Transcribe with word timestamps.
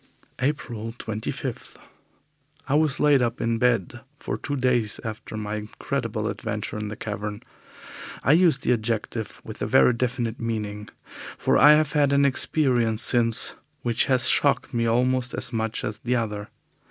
April 0.39 0.95
25. 0.97 1.77
I 2.67 2.73
was 2.73 2.99
laid 2.99 3.21
up 3.21 3.39
in 3.39 3.59
bed 3.59 4.01
for 4.17 4.35
two 4.35 4.55
days 4.55 4.99
after 5.03 5.37
my 5.37 5.57
incredible 5.57 6.27
adventure 6.27 6.75
in 6.79 6.87
the 6.87 6.95
cavern. 6.95 7.43
I 8.23 8.31
use 8.31 8.57
the 8.57 8.73
adjective 8.73 9.39
with 9.43 9.61
a 9.61 9.67
very 9.67 9.93
definite 9.93 10.39
meaning, 10.39 10.89
for 11.37 11.55
I 11.55 11.73
have 11.73 11.93
had 11.93 12.13
an 12.13 12.25
experience 12.25 13.03
since 13.03 13.55
which 13.83 14.05
has 14.05 14.27
shocked 14.27 14.73
me 14.73 14.87
almost 14.87 15.35
as 15.35 15.53
much 15.53 15.83
as 15.83 15.99
the 15.99 16.15
other. 16.15 16.49